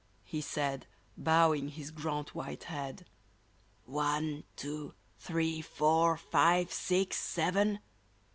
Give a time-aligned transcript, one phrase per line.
[0.23, 3.05] "he said, Bowing his grand white head.
[3.49, 7.81] *' One, two, three, four, five, six, seven